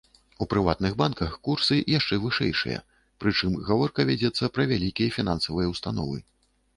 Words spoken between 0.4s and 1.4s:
У прыватных банках